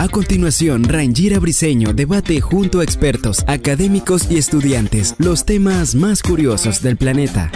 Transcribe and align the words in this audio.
A 0.00 0.08
continuación, 0.08 0.84
Rangira 0.84 1.40
Briseño 1.40 1.92
debate 1.92 2.40
junto 2.40 2.80
a 2.80 2.84
expertos, 2.84 3.44
académicos 3.48 4.30
y 4.30 4.38
estudiantes 4.38 5.16
los 5.18 5.44
temas 5.44 5.96
más 5.96 6.22
curiosos 6.22 6.82
del 6.82 6.96
planeta. 6.96 7.50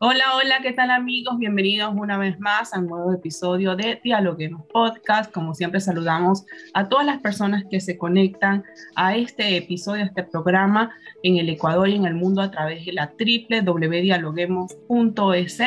Hola, 0.00 0.36
hola, 0.36 0.60
¿qué 0.62 0.72
tal 0.72 0.92
amigos? 0.92 1.38
Bienvenidos 1.38 1.92
una 1.92 2.18
vez 2.18 2.38
más 2.38 2.72
a 2.72 2.78
un 2.78 2.86
nuevo 2.86 3.12
episodio 3.12 3.74
de 3.74 4.00
Dialoguemos 4.04 4.64
Podcast. 4.72 5.32
Como 5.32 5.54
siempre 5.54 5.80
saludamos 5.80 6.46
a 6.72 6.88
todas 6.88 7.04
las 7.04 7.18
personas 7.18 7.64
que 7.68 7.80
se 7.80 7.98
conectan 7.98 8.62
a 8.94 9.16
este 9.16 9.56
episodio, 9.56 10.04
a 10.04 10.06
este 10.06 10.22
programa 10.22 10.92
en 11.24 11.38
el 11.38 11.48
Ecuador 11.48 11.88
y 11.88 11.96
en 11.96 12.06
el 12.06 12.14
mundo 12.14 12.42
a 12.42 12.52
través 12.52 12.86
de 12.86 12.92
la 12.92 13.12
www.dialoguemos.es. 13.18 15.58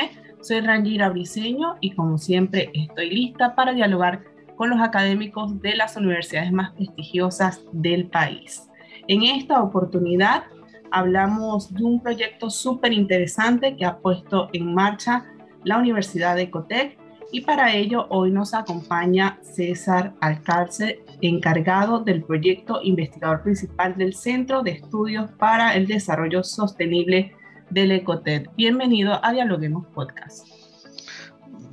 Soy 0.41 0.59
Rangira 0.61 1.09
Briseño 1.09 1.75
y 1.81 1.91
como 1.91 2.17
siempre 2.17 2.71
estoy 2.73 3.11
lista 3.11 3.53
para 3.53 3.73
dialogar 3.73 4.23
con 4.55 4.71
los 4.71 4.81
académicos 4.81 5.61
de 5.61 5.75
las 5.75 5.95
universidades 5.97 6.51
más 6.51 6.71
prestigiosas 6.71 7.61
del 7.71 8.07
país. 8.07 8.67
En 9.07 9.21
esta 9.21 9.61
oportunidad 9.61 10.45
hablamos 10.89 11.71
de 11.71 11.83
un 11.83 12.01
proyecto 12.01 12.49
súper 12.49 12.91
interesante 12.91 13.75
que 13.75 13.85
ha 13.85 13.99
puesto 13.99 14.49
en 14.51 14.73
marcha 14.73 15.25
la 15.63 15.77
Universidad 15.77 16.35
de 16.35 16.43
Ecotec 16.43 16.97
y 17.31 17.41
para 17.41 17.75
ello 17.75 18.07
hoy 18.09 18.31
nos 18.31 18.55
acompaña 18.55 19.37
César 19.43 20.15
Alcárcel, 20.21 21.01
encargado 21.21 21.99
del 21.99 22.23
proyecto 22.23 22.79
investigador 22.81 23.43
principal 23.43 23.95
del 23.95 24.15
Centro 24.15 24.63
de 24.63 24.71
Estudios 24.71 25.29
para 25.37 25.75
el 25.75 25.85
Desarrollo 25.85 26.43
Sostenible 26.43 27.35
del 27.71 27.91
Ecotec. 27.91 28.49
Bienvenido 28.55 29.19
a 29.23 29.31
Dialoguemos 29.31 29.87
Podcast. 29.87 30.47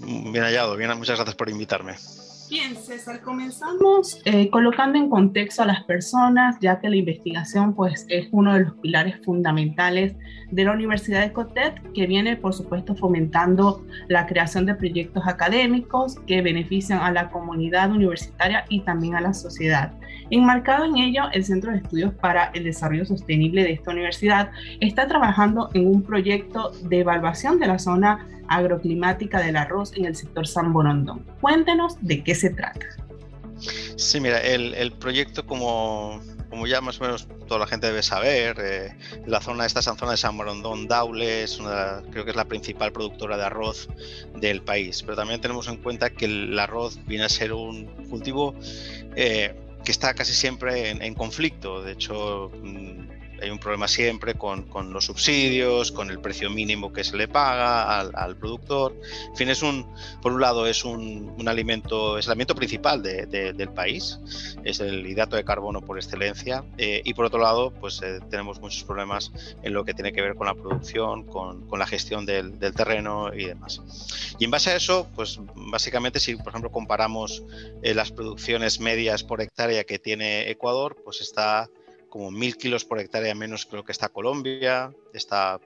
Bien 0.00 0.44
hallado, 0.44 0.76
bien, 0.76 0.96
muchas 0.96 1.16
gracias 1.16 1.34
por 1.34 1.50
invitarme. 1.50 1.94
Bien, 2.50 2.76
César, 2.76 3.20
comenzamos 3.20 4.22
eh, 4.24 4.48
colocando 4.48 4.98
en 4.98 5.10
contexto 5.10 5.62
a 5.62 5.66
las 5.66 5.84
personas, 5.84 6.56
ya 6.60 6.80
que 6.80 6.88
la 6.88 6.96
investigación 6.96 7.74
pues, 7.74 8.06
es 8.08 8.28
uno 8.30 8.54
de 8.54 8.60
los 8.60 8.74
pilares 8.76 9.16
fundamentales 9.22 10.14
de 10.50 10.64
la 10.64 10.72
Universidad 10.72 11.20
de 11.20 11.32
Cotet, 11.32 11.74
que 11.92 12.06
viene, 12.06 12.36
por 12.36 12.54
supuesto, 12.54 12.94
fomentando 12.94 13.84
la 14.08 14.26
creación 14.26 14.64
de 14.64 14.74
proyectos 14.74 15.26
académicos 15.26 16.18
que 16.26 16.40
benefician 16.40 17.00
a 17.00 17.12
la 17.12 17.30
comunidad 17.30 17.90
universitaria 17.90 18.64
y 18.70 18.80
también 18.80 19.14
a 19.14 19.20
la 19.20 19.34
sociedad. 19.34 19.92
Enmarcado 20.30 20.86
en 20.86 20.96
ello, 20.96 21.24
el 21.32 21.44
Centro 21.44 21.72
de 21.72 21.78
Estudios 21.78 22.14
para 22.14 22.46
el 22.54 22.64
Desarrollo 22.64 23.04
Sostenible 23.04 23.62
de 23.62 23.72
esta 23.72 23.90
universidad 23.90 24.52
está 24.80 25.06
trabajando 25.06 25.68
en 25.74 25.86
un 25.86 26.02
proyecto 26.02 26.70
de 26.84 27.00
evaluación 27.00 27.58
de 27.58 27.66
la 27.66 27.78
zona 27.78 28.26
agroclimática 28.48 29.40
del 29.40 29.56
arroz 29.56 29.92
en 29.96 30.06
el 30.06 30.16
sector 30.16 30.46
San 30.46 30.72
Borondón. 30.72 31.24
Cuéntenos 31.40 31.96
de 32.00 32.22
qué 32.24 32.34
se 32.34 32.50
trata. 32.50 32.86
Sí, 33.96 34.20
mira, 34.20 34.40
el, 34.40 34.92
proyecto 34.92 35.44
como, 35.44 36.20
como 36.48 36.66
ya 36.66 36.80
más 36.80 37.00
o 37.00 37.04
menos 37.04 37.26
toda 37.48 37.60
la 37.60 37.66
gente 37.66 37.88
debe 37.88 38.02
saber, 38.02 38.56
eh, 38.60 38.96
la 39.26 39.40
zona, 39.40 39.66
esta 39.66 39.82
zona 39.82 40.12
de 40.12 40.16
San 40.16 40.36
Borondón 40.36 40.86
Daule 40.86 41.46
creo 42.10 42.24
que 42.24 42.30
es 42.30 42.36
la 42.36 42.44
principal 42.44 42.92
productora 42.92 43.36
de 43.36 43.44
arroz 43.44 43.88
del 44.36 44.62
país, 44.62 45.02
pero 45.02 45.16
también 45.16 45.40
tenemos 45.40 45.66
en 45.66 45.78
cuenta 45.78 46.10
que 46.10 46.26
el 46.26 46.58
arroz 46.58 47.00
viene 47.06 47.24
a 47.24 47.28
ser 47.28 47.52
un 47.52 47.86
cultivo 48.08 48.54
eh, 49.16 49.56
que 49.84 49.90
está 49.90 50.14
casi 50.14 50.32
siempre 50.32 50.90
en, 50.90 51.02
en 51.02 51.14
conflicto, 51.14 51.82
de 51.82 51.92
hecho 51.92 52.52
mm, 52.62 53.07
hay 53.42 53.50
un 53.50 53.58
problema 53.58 53.88
siempre 53.88 54.34
con, 54.34 54.64
con, 54.64 54.92
los 54.92 55.06
subsidios, 55.06 55.92
con 55.92 56.10
el 56.10 56.20
precio 56.20 56.50
mínimo 56.50 56.92
que 56.92 57.04
se 57.04 57.16
le 57.16 57.28
paga 57.28 57.98
al, 57.98 58.12
al 58.14 58.36
productor. 58.36 58.94
En 59.28 59.36
fin, 59.36 59.48
es 59.48 59.62
un, 59.62 59.86
por 60.22 60.32
un 60.32 60.40
lado 60.40 60.66
es 60.66 60.84
un, 60.84 61.34
un 61.38 61.48
alimento, 61.48 62.18
es 62.18 62.26
el 62.26 62.32
alimento 62.32 62.54
principal 62.54 63.02
de, 63.02 63.26
del 63.26 63.68
país, 63.70 64.18
es 64.64 64.80
el 64.80 65.06
hidrato 65.06 65.36
de 65.36 65.44
carbono 65.44 65.80
por 65.80 65.98
excelencia, 65.98 66.64
eh, 66.76 67.02
y 67.04 67.14
por 67.14 67.24
otro 67.24 67.40
lado, 67.40 67.72
pues 67.72 68.00
eh, 68.02 68.20
tenemos 68.30 68.60
muchos 68.60 68.84
problemas 68.84 69.32
en 69.62 69.72
lo 69.72 69.84
que 69.84 69.94
tiene 69.94 70.12
que 70.12 70.22
ver 70.22 70.34
con 70.34 70.46
la 70.46 70.54
producción, 70.54 71.24
con, 71.24 71.66
con 71.68 71.78
la 71.78 71.86
gestión 71.86 72.26
del, 72.26 72.58
del, 72.58 72.74
terreno 72.74 73.32
y 73.34 73.44
demás. 73.44 73.80
Y 74.38 74.44
en 74.44 74.50
base 74.50 74.70
a 74.70 74.76
eso, 74.76 75.08
pues 75.14 75.40
básicamente 75.54 76.20
si 76.20 76.36
por 76.36 76.48
ejemplo 76.48 76.70
comparamos 76.70 77.42
eh, 77.82 77.94
las 77.94 78.12
producciones 78.12 78.80
medias 78.80 79.24
por 79.24 79.40
hectárea 79.40 79.84
que 79.84 79.98
tiene 79.98 80.50
Ecuador, 80.50 80.96
pues 81.04 81.20
está 81.20 81.68
como 82.18 82.32
mil 82.32 82.56
kilos 82.56 82.84
por 82.84 82.98
hectárea 82.98 83.32
menos 83.32 83.64
que 83.64 83.76
lo 83.76 83.84
que 83.84 83.92
está 83.92 84.08
Colombia, 84.08 84.92
está 85.14 85.60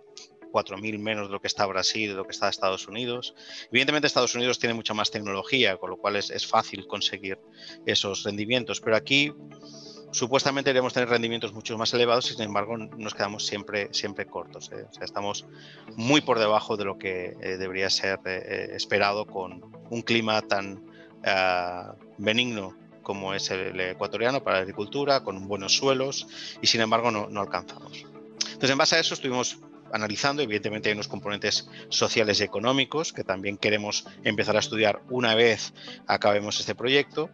4.000 0.52 0.98
menos 0.98 1.28
de 1.28 1.32
lo 1.32 1.40
que 1.40 1.46
está 1.46 1.64
Brasil, 1.64 2.10
de 2.10 2.14
lo 2.14 2.26
que 2.26 2.32
está 2.32 2.50
Estados 2.50 2.86
Unidos. 2.88 3.34
Evidentemente 3.70 4.06
Estados 4.06 4.34
Unidos 4.34 4.58
tiene 4.58 4.74
mucha 4.74 4.92
más 4.92 5.10
tecnología, 5.10 5.78
con 5.78 5.88
lo 5.88 5.96
cual 5.96 6.16
es, 6.16 6.28
es 6.28 6.46
fácil 6.46 6.86
conseguir 6.86 7.38
esos 7.86 8.24
rendimientos, 8.24 8.82
pero 8.82 8.96
aquí 8.96 9.32
supuestamente 10.10 10.68
deberíamos 10.68 10.92
tener 10.92 11.08
rendimientos 11.08 11.54
mucho 11.54 11.78
más 11.78 11.94
elevados 11.94 12.30
y 12.30 12.34
sin 12.34 12.42
embargo 12.42 12.76
nos 12.76 13.14
quedamos 13.14 13.46
siempre, 13.46 13.88
siempre 13.94 14.26
cortos. 14.26 14.70
¿eh? 14.72 14.84
O 14.90 14.92
sea, 14.92 15.06
estamos 15.06 15.46
muy 15.96 16.20
por 16.20 16.38
debajo 16.38 16.76
de 16.76 16.84
lo 16.84 16.98
que 16.98 17.34
eh, 17.40 17.56
debería 17.56 17.88
ser 17.88 18.20
eh, 18.26 18.72
esperado 18.74 19.24
con 19.24 19.62
un 19.88 20.02
clima 20.02 20.42
tan 20.42 20.84
uh, 21.24 21.94
benigno 22.18 22.81
como 23.02 23.34
es 23.34 23.50
el 23.50 23.78
ecuatoriano 23.80 24.42
para 24.42 24.56
la 24.56 24.62
agricultura, 24.62 25.22
con 25.22 25.48
buenos 25.48 25.76
suelos 25.76 26.26
y 26.60 26.66
sin 26.66 26.80
embargo 26.80 27.10
no, 27.10 27.28
no 27.28 27.40
alcanzamos. 27.40 28.04
Entonces, 28.44 28.70
en 28.70 28.78
base 28.78 28.96
a 28.96 29.00
eso 29.00 29.14
estuvimos 29.14 29.58
analizando, 29.92 30.42
evidentemente 30.42 30.88
hay 30.88 30.94
unos 30.94 31.08
componentes 31.08 31.68
sociales 31.90 32.40
y 32.40 32.44
económicos 32.44 33.12
que 33.12 33.24
también 33.24 33.58
queremos 33.58 34.06
empezar 34.24 34.56
a 34.56 34.60
estudiar 34.60 35.02
una 35.10 35.34
vez 35.34 35.74
acabemos 36.06 36.58
este 36.58 36.74
proyecto, 36.74 37.28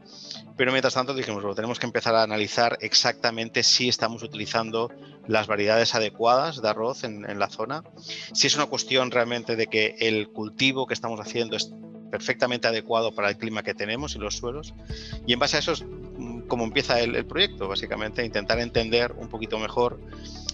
pero 0.56 0.72
mientras 0.72 0.94
tanto 0.94 1.14
dijimos, 1.14 1.42
bueno, 1.42 1.54
tenemos 1.54 1.78
que 1.78 1.86
empezar 1.86 2.16
a 2.16 2.22
analizar 2.22 2.76
exactamente 2.80 3.62
si 3.62 3.88
estamos 3.88 4.22
utilizando 4.22 4.90
las 5.26 5.46
variedades 5.46 5.94
adecuadas 5.94 6.60
de 6.60 6.68
arroz 6.68 7.04
en, 7.04 7.28
en 7.30 7.38
la 7.38 7.48
zona, 7.48 7.84
si 8.32 8.48
es 8.48 8.56
una 8.56 8.66
cuestión 8.66 9.10
realmente 9.10 9.54
de 9.54 9.68
que 9.68 9.94
el 10.00 10.28
cultivo 10.28 10.86
que 10.86 10.94
estamos 10.94 11.20
haciendo 11.20 11.56
es 11.56 11.72
perfectamente 12.10 12.68
adecuado 12.68 13.12
para 13.12 13.28
el 13.28 13.36
clima 13.36 13.62
que 13.62 13.74
tenemos 13.74 14.16
y 14.16 14.18
los 14.18 14.36
suelos. 14.36 14.74
Y 15.26 15.32
en 15.32 15.38
base 15.38 15.56
a 15.56 15.60
eso 15.60 15.72
es 15.72 15.84
mm, 15.84 16.40
como 16.42 16.64
empieza 16.64 17.00
el, 17.00 17.14
el 17.14 17.26
proyecto, 17.26 17.68
básicamente, 17.68 18.24
intentar 18.24 18.58
entender 18.58 19.12
un 19.12 19.28
poquito 19.28 19.58
mejor 19.58 20.00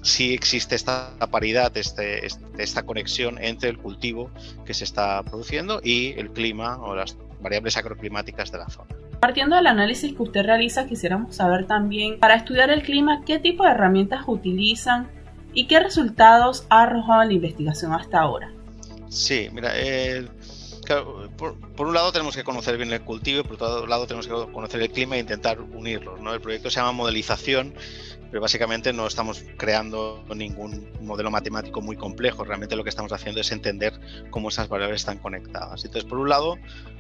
si 0.05 0.35
existe 0.35 0.75
esta 0.75 1.17
paridad, 1.31 1.75
este, 1.77 2.27
este, 2.27 2.45
esta 2.63 2.85
conexión 2.85 3.43
entre 3.43 3.71
el 3.71 3.79
cultivo 3.79 4.31
que 4.67 4.75
se 4.75 4.85
está 4.85 5.23
produciendo 5.23 5.81
y 5.83 6.13
el 6.19 6.31
clima 6.31 6.77
o 6.77 6.95
las 6.95 7.17
variables 7.41 7.77
agroclimáticas 7.79 8.53
de 8.53 8.59
la 8.59 8.69
zona. 8.69 8.95
Partiendo 9.21 9.57
del 9.57 9.67
análisis 9.67 10.13
que 10.13 10.23
usted 10.23 10.45
realiza, 10.45 10.87
quisiéramos 10.87 11.37
saber 11.37 11.67
también, 11.67 12.21
para 12.21 12.35
estudiar 12.35 12.71
el 12.71 12.83
clima, 12.83 13.23
qué 13.25 13.39
tipo 13.39 13.65
de 13.65 13.71
herramientas 13.71 14.25
utilizan 14.27 15.09
y 15.55 15.67
qué 15.67 15.81
resultados 15.81 16.67
ha 16.69 16.83
arrojado 16.83 17.25
la 17.25 17.33
investigación 17.33 17.95
hasta 17.95 18.21
ahora. 18.21 18.53
Sí, 19.09 19.49
mira, 19.53 19.75
el, 19.79 20.29
Claro, 20.85 21.24
por, 21.37 21.57
un 21.87 21.95
lado 21.95 22.13
tenemos 22.13 22.37
que 22.37 22.45
conocer 22.45 22.77
bien 22.77 22.93
el 22.93 23.03
cultivo 23.03 23.41
y 23.41 23.43
por 23.43 23.55
otro 23.55 23.87
lado 23.87 24.07
tenemos 24.07 24.27
que 24.27 24.53
conocer 24.53 24.81
el 24.81 24.91
clima 24.91 25.17
e 25.17 25.21
intentar 25.21 25.61
unirlos. 25.61 26.21
El 26.21 26.41
proyecto 26.41 26.71
se 26.71 26.77
llama 26.77 26.93
modelización, 26.93 27.75
pero 28.31 28.41
básicamente 28.41 28.93
no 28.93 29.07
estamos 29.07 29.45
creando 29.57 30.25
ningún 30.35 30.89
modelo 31.01 31.31
matemático 31.31 31.81
muy 31.81 31.97
complejo. 31.97 32.45
Realmente 32.45 32.77
lo 32.77 32.85
que 32.85 32.91
estamos 32.91 33.13
haciendo 33.13 33.41
es 33.41 33.51
entender 33.53 33.99
cómo 34.31 34.49
esas 34.49 34.69
variables 34.69 35.03
están 35.03 35.19
conectadas. 35.19 35.85
Entonces, 35.85 36.09
por 36.09 36.19
un 36.19 36.29
lado, 36.29 36.57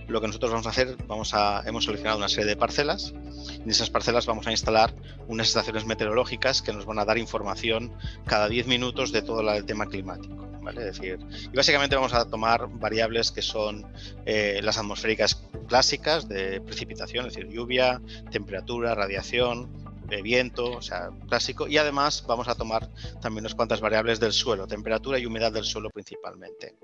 lo 0.09 0.21
que 0.21 0.27
nosotros 0.27 0.51
vamos 0.51 0.67
a 0.67 0.71
hacer, 0.71 0.97
vamos 1.07 1.35
a, 1.35 1.63
hemos 1.67 1.85
seleccionado 1.85 2.19
una 2.19 2.29
serie 2.29 2.47
de 2.47 2.57
parcelas. 2.57 3.15
En 3.49 3.71
esas 3.71 3.91
parcelas 3.91 4.27
vamos 4.27 4.47
a 4.47 4.51
instalar 4.51 4.95
unas 5.29 5.49
estaciones 5.49 5.87
meteorológicas 5.87 6.63
que 6.63 6.73
nos 6.73 6.87
van 6.87 6.99
a 6.99 7.05
dar 7.05 7.19
información 7.19 7.93
cada 8.27 8.49
10 8.49 8.67
minutos 8.67 9.13
de 9.13 9.23
todo 9.23 9.41
el 9.41 9.65
tema 9.65 9.87
climático. 9.87 10.54
¿Vale? 10.65 10.85
Decir, 10.85 11.19
y 11.53 11.57
básicamente 11.57 11.95
vamos 11.95 12.15
a 12.15 12.29
tomar 12.29 12.69
variables 12.69 13.31
que 13.31 13.43
son 13.43 13.87
eh, 14.27 14.61
las 14.63 14.79
atmosféricas 14.79 15.43
clásicas 15.69 16.29
de 16.29 16.61
precipitación, 16.61 17.27
es 17.27 17.35
decir, 17.35 17.51
lluvia, 17.51 18.01
temperatura, 18.31 18.95
radiación, 18.95 19.85
de 20.09 20.23
viento, 20.23 20.71
o 20.73 20.83
sea, 20.83 21.11
clásico, 21.29 21.67
y 21.67 21.79
además 21.79 22.25
vamos 22.27 22.49
a 22.49 22.55
tomar 22.55 22.91
también 23.21 23.43
unas 23.43 23.55
cuantas 23.55 23.81
variables 23.81 24.21
del 24.21 24.33
suelo, 24.33 24.67
temperatura 24.67 25.19
y 25.19 25.27
humedad 25.27 25.53
del 25.53 25.65
suelo 25.65 25.91
principalmente. 25.91 26.77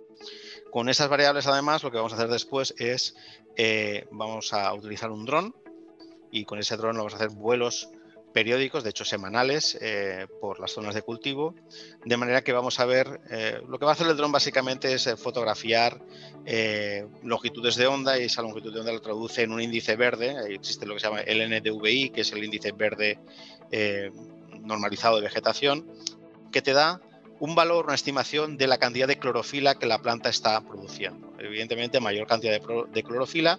Con 0.70 0.88
esas 0.88 1.08
variables, 1.08 1.46
además, 1.46 1.82
lo 1.82 1.90
que 1.90 1.96
vamos 1.96 2.12
a 2.12 2.16
hacer 2.16 2.28
después 2.28 2.74
es, 2.78 3.16
eh, 3.56 4.06
vamos 4.10 4.52
a 4.52 4.72
utilizar 4.72 5.10
un 5.10 5.26
dron 5.26 5.54
y 6.30 6.44
con 6.44 6.58
ese 6.58 6.76
dron 6.76 6.96
vamos 6.96 7.12
a 7.12 7.16
hacer 7.16 7.30
vuelos 7.30 7.90
periódicos, 8.32 8.84
de 8.84 8.90
hecho 8.90 9.04
semanales, 9.04 9.78
eh, 9.80 10.26
por 10.40 10.60
las 10.60 10.72
zonas 10.72 10.94
de 10.94 11.02
cultivo, 11.02 11.54
de 12.04 12.16
manera 12.16 12.42
que 12.42 12.52
vamos 12.52 12.80
a 12.80 12.84
ver, 12.84 13.20
eh, 13.30 13.60
lo 13.68 13.78
que 13.78 13.84
va 13.84 13.92
a 13.92 13.94
hacer 13.94 14.06
el 14.06 14.16
dron 14.16 14.32
básicamente 14.32 14.92
es 14.92 15.08
fotografiar 15.16 16.00
longitudes 17.22 17.76
de 17.76 17.86
onda 17.86 18.18
y 18.18 18.24
esa 18.24 18.42
longitud 18.42 18.72
de 18.72 18.80
onda 18.80 18.92
lo 18.92 19.00
traduce 19.00 19.42
en 19.42 19.52
un 19.52 19.60
índice 19.60 19.94
verde, 19.96 20.36
existe 20.54 20.86
lo 20.86 20.94
que 20.94 21.00
se 21.00 21.06
llama 21.06 21.20
el 21.20 21.48
NDVI, 21.48 22.10
que 22.10 22.22
es 22.22 22.32
el 22.32 22.42
índice 22.42 22.72
verde 22.72 23.18
normalizado 24.62 25.16
de 25.16 25.22
vegetación, 25.22 25.86
que 26.50 26.62
te 26.62 26.72
da 26.72 27.00
un 27.40 27.54
valor, 27.54 27.86
una 27.86 27.94
estimación 27.94 28.58
de 28.58 28.66
la 28.66 28.78
cantidad 28.78 29.08
de 29.08 29.18
clorofila 29.18 29.74
que 29.74 29.86
la 29.86 30.00
planta 30.00 30.28
está 30.28 30.60
produciendo. 30.60 31.32
Evidentemente, 31.38 31.98
mayor 31.98 32.26
cantidad 32.26 32.52
de, 32.52 33.02
clorofila, 33.02 33.58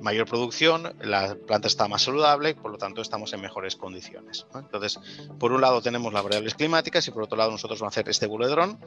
mayor 0.00 0.26
producción, 0.26 0.94
la 1.00 1.34
planta 1.34 1.68
está 1.68 1.88
más 1.88 2.02
saludable, 2.02 2.54
por 2.54 2.70
lo 2.70 2.78
tanto 2.78 3.02
estamos 3.02 3.32
en 3.32 3.40
mejores 3.40 3.76
condiciones. 3.76 4.46
Entonces, 4.54 4.98
por 5.38 5.52
un 5.52 5.60
lado 5.60 5.82
tenemos 5.82 6.12
las 6.12 6.22
variables 6.22 6.54
climáticas 6.54 7.06
y 7.08 7.10
por 7.10 7.22
otro 7.22 7.36
lado 7.36 7.50
nosotros 7.50 7.80
vamos 7.80 7.96
a 7.96 8.00
hacer 8.00 8.10
este 8.10 8.26
dron 8.26 8.78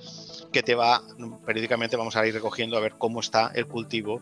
que 0.52 0.64
te 0.64 0.76
va, 0.76 1.02
periódicamente 1.46 1.98
vamos 1.98 2.16
a 2.16 2.26
ir 2.26 2.34
recogiendo 2.34 2.78
a 2.78 2.80
ver 2.80 2.96
cómo 2.98 3.20
está 3.20 3.52
el 3.56 3.68
cultivo 3.68 4.22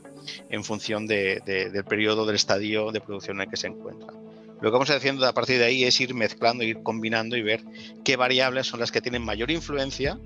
en 0.50 0.64
función 0.64 1.08
del 1.08 1.86
periodo, 1.88 2.26
del 2.26 2.36
estadio 2.36 2.92
de 2.92 3.02
producción 3.02 3.38
en 3.38 3.42
el 3.44 3.50
que 3.50 3.58
se 3.58 3.68
encuentra. 3.68 4.14
Lo 4.60 4.70
que 4.70 4.74
vamos 4.74 4.90
haciendo 4.90 5.28
a 5.28 5.34
partir 5.34 5.60
de 5.60 5.66
ahí 5.66 5.84
es 5.84 6.02
ir 6.02 6.16
mezclando, 6.16 6.64
ir 6.64 6.82
combinando 6.82 7.38
y 7.38 7.44
ver 7.44 7.62
qué 8.04 8.16
variables 8.16 8.66
son 8.66 8.80
las 8.80 8.92
que 8.92 9.02
tienen 9.02 9.22
mayor 9.22 9.52
influencia 9.52 10.20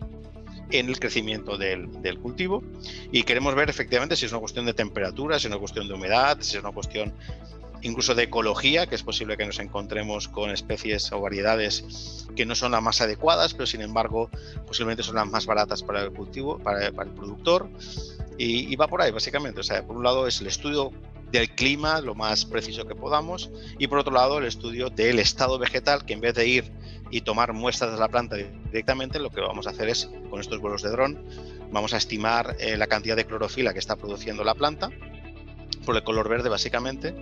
en 0.71 0.89
el 0.89 0.99
crecimiento 0.99 1.57
del, 1.57 1.89
cultivo 2.21 2.63
y 3.11 3.23
queremos 3.23 3.55
ver 3.55 3.69
efectivamente 3.69 4.15
si 4.15 4.25
es 4.25 4.31
una 4.31 4.39
cuestión 4.39 4.65
de 4.65 4.73
temperatura, 4.73 5.39
si 5.39 5.47
es 5.47 5.51
una 5.51 5.59
cuestión 5.59 5.87
de 5.87 5.93
humedad, 5.93 6.37
si 6.41 6.57
es 6.57 6.63
una 6.63 6.71
cuestión 6.71 7.13
incluso 7.81 8.13
de 8.13 8.23
ecología, 8.23 8.85
que 8.87 8.95
es 8.95 9.03
posible 9.03 9.37
que 9.37 9.45
nos 9.45 9.59
encontremos 9.59 10.27
con 10.27 10.51
especies 10.51 11.11
o 11.11 11.19
variedades 11.19 12.27
que 12.35 12.45
no 12.45 12.55
son 12.55 12.71
las 12.73 12.81
más 12.81 13.01
adecuadas, 13.01 13.53
pero 13.53 13.65
sin 13.65 13.81
embargo 13.81 14.29
posiblemente 14.67 15.03
son 15.03 15.15
las 15.15 15.27
más 15.27 15.45
baratas 15.45 15.81
para 15.81 16.03
el 16.03 16.11
cultivo, 16.11 16.59
para, 16.59 16.85
el 16.87 16.93
productor. 16.93 17.69
Y, 18.37 18.71
y, 18.71 18.75
va 18.75 18.87
por 18.87 19.01
ahí, 19.01 19.11
básicamente. 19.11 19.59
O 19.59 19.63
sea, 19.63 19.85
por 19.85 19.97
un 19.97 20.03
lado 20.03 20.25
es 20.25 20.41
el 20.41 20.47
estudio 20.47 20.91
del 21.31 21.49
clima 21.49 22.01
lo 22.01 22.15
más 22.15 22.45
preciso 22.45 22.85
que 22.85 22.95
podamos 22.95 23.49
y 23.79 23.87
por 23.87 23.99
otro 23.99 24.13
lado 24.13 24.39
el 24.39 24.45
estudio 24.45 24.89
del 24.89 25.19
estado 25.19 25.57
vegetal 25.57 26.05
que 26.05 26.13
en 26.13 26.21
vez 26.21 26.35
de 26.35 26.47
ir 26.47 26.71
y 27.09 27.21
tomar 27.21 27.53
muestras 27.53 27.91
de 27.91 27.99
la 27.99 28.07
planta 28.07 28.37
directamente 28.37 29.19
lo 29.19 29.29
que 29.29 29.41
vamos 29.41 29.67
a 29.67 29.71
hacer 29.71 29.89
es 29.89 30.09
con 30.29 30.39
estos 30.39 30.59
vuelos 30.59 30.81
de 30.81 30.89
dron 30.89 31.23
vamos 31.71 31.93
a 31.93 31.97
estimar 31.97 32.55
eh, 32.59 32.77
la 32.77 32.87
cantidad 32.87 33.15
de 33.15 33.25
clorofila 33.25 33.73
que 33.73 33.79
está 33.79 33.95
produciendo 33.95 34.43
la 34.43 34.55
planta 34.55 34.89
por 35.85 35.95
el 35.95 36.03
color 36.03 36.29
verde 36.29 36.49
básicamente 36.49 37.13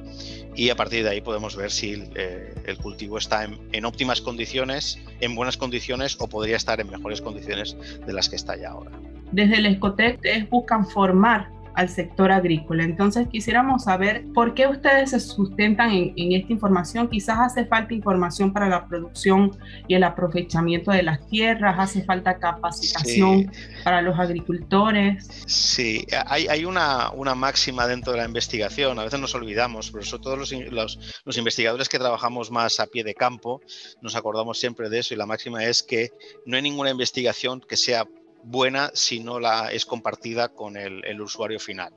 y 0.55 0.69
a 0.69 0.75
partir 0.75 1.03
de 1.03 1.11
ahí 1.11 1.21
podemos 1.21 1.55
ver 1.55 1.71
si 1.71 2.03
eh, 2.15 2.53
el 2.65 2.77
cultivo 2.77 3.17
está 3.17 3.45
en, 3.45 3.85
óptimas 3.85 4.21
condiciones, 4.21 4.99
en 5.21 5.35
buenas 5.35 5.57
condiciones 5.57 6.17
o 6.19 6.27
podría 6.27 6.57
estar 6.57 6.81
en 6.81 6.89
mejores 6.89 7.21
condiciones 7.21 7.77
de 8.05 8.13
las 8.13 8.29
que 8.29 8.35
está 8.35 8.57
ya 8.57 8.71
ahora. 8.71 8.91
Desde 9.31 9.57
el 9.57 9.67
Escotec 9.67 10.49
buscan 10.49 10.87
formar 10.87 11.49
al 11.79 11.87
sector 11.87 12.29
agrícola. 12.29 12.83
Entonces 12.83 13.29
quisiéramos 13.29 13.85
saber 13.85 14.25
por 14.33 14.53
qué 14.53 14.67
ustedes 14.67 15.11
se 15.11 15.19
sustentan 15.21 15.91
en, 15.91 16.33
esta 16.33 16.51
información. 16.51 17.07
Quizás 17.07 17.37
hace 17.39 17.65
falta 17.65 17.93
información 17.93 18.51
para 18.51 18.67
la 18.67 18.85
producción 18.85 19.57
y 19.87 19.95
el 19.95 20.03
aprovechamiento 20.03 20.91
de 20.91 21.03
las 21.03 21.25
tierras, 21.29 21.79
hace 21.79 22.03
falta 22.03 22.37
capacitación 22.37 23.49
para 23.85 24.01
los 24.01 24.19
agricultores. 24.19 25.25
Sí, 25.47 26.05
hay, 26.25 26.47
hay 26.47 26.65
una, 26.65 27.11
una, 27.11 27.33
máxima 27.33 27.87
dentro 27.87 28.11
de 28.11 28.19
la 28.19 28.25
investigación, 28.25 28.99
a 28.99 29.05
veces 29.05 29.21
nos 29.21 29.33
olvidamos, 29.33 29.89
pero 29.89 30.03
sobre 30.03 30.23
todo 30.23 30.35
los, 30.35 30.51
los, 30.51 31.21
los 31.23 31.37
investigadores 31.37 31.87
que 31.87 31.97
trabajamos 31.97 32.51
más 32.51 32.81
a 32.81 32.87
pie 32.87 33.05
de 33.05 33.13
campo, 33.13 33.61
nos 34.01 34.17
acordamos 34.17 34.59
siempre 34.59 34.89
de 34.89 34.99
eso 34.99 35.13
y 35.13 35.17
la 35.17 35.25
máxima 35.25 35.63
es 35.63 35.81
que 35.81 36.09
no 36.45 36.57
hay 36.57 36.61
ninguna 36.61 36.89
investigación 36.89 37.61
que 37.61 37.77
sea 37.77 38.05
buena 38.43 38.91
si 38.93 39.19
no 39.19 39.39
la 39.39 39.71
es 39.71 39.85
compartida 39.85 40.49
con 40.49 40.77
el, 40.77 41.21
usuario 41.21 41.59
final. 41.59 41.93